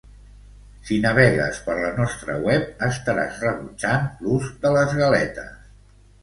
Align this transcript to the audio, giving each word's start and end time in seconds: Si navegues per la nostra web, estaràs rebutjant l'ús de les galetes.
Si 0.85 0.95
navegues 1.01 1.59
per 1.65 1.75
la 1.79 1.91
nostra 1.97 2.37
web, 2.45 2.65
estaràs 2.87 3.37
rebutjant 3.47 4.09
l'ús 4.25 4.49
de 4.65 4.73
les 4.79 4.99
galetes. 5.03 5.55